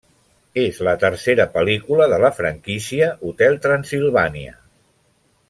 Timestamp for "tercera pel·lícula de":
1.03-2.19